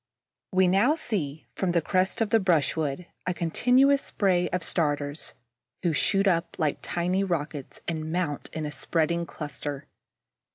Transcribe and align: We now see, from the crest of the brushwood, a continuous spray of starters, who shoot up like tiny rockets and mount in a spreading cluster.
We 0.51 0.67
now 0.67 0.95
see, 0.95 1.45
from 1.53 1.73
the 1.73 1.79
crest 1.83 2.21
of 2.21 2.31
the 2.31 2.39
brushwood, 2.39 3.05
a 3.27 3.35
continuous 3.35 4.01
spray 4.01 4.49
of 4.49 4.63
starters, 4.63 5.35
who 5.83 5.93
shoot 5.93 6.25
up 6.25 6.55
like 6.57 6.79
tiny 6.81 7.23
rockets 7.23 7.81
and 7.87 8.11
mount 8.11 8.49
in 8.51 8.65
a 8.65 8.71
spreading 8.71 9.27
cluster. 9.27 9.85